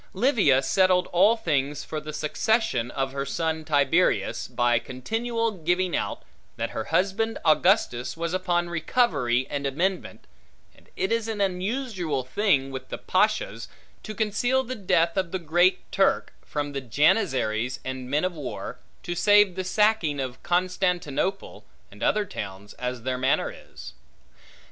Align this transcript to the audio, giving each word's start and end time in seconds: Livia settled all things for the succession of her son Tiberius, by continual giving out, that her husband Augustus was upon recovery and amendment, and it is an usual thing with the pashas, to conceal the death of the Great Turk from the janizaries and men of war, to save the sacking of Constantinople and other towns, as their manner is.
Livia 0.15 0.63
settled 0.63 1.05
all 1.13 1.37
things 1.37 1.83
for 1.83 1.99
the 1.99 2.11
succession 2.11 2.89
of 2.89 3.11
her 3.11 3.23
son 3.23 3.63
Tiberius, 3.63 4.47
by 4.47 4.79
continual 4.79 5.51
giving 5.51 5.95
out, 5.95 6.23
that 6.55 6.71
her 6.71 6.85
husband 6.85 7.37
Augustus 7.45 8.17
was 8.17 8.33
upon 8.33 8.67
recovery 8.67 9.45
and 9.47 9.67
amendment, 9.67 10.25
and 10.73 10.89
it 10.95 11.11
is 11.11 11.27
an 11.27 11.61
usual 11.61 12.23
thing 12.23 12.71
with 12.71 12.89
the 12.89 12.97
pashas, 12.97 13.67
to 14.01 14.15
conceal 14.15 14.63
the 14.63 14.73
death 14.73 15.17
of 15.17 15.29
the 15.31 15.37
Great 15.37 15.91
Turk 15.91 16.33
from 16.43 16.71
the 16.73 16.81
janizaries 16.81 17.79
and 17.85 18.09
men 18.09 18.25
of 18.25 18.33
war, 18.33 18.79
to 19.03 19.13
save 19.13 19.53
the 19.53 19.63
sacking 19.63 20.19
of 20.19 20.41
Constantinople 20.41 21.63
and 21.91 22.01
other 22.01 22.25
towns, 22.25 22.73
as 22.73 23.03
their 23.03 23.19
manner 23.19 23.53
is. 23.55 23.93